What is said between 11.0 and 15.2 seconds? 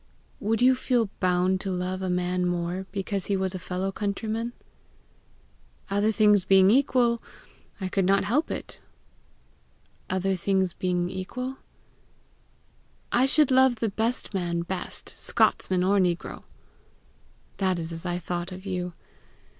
equal,?" "I should love the best man best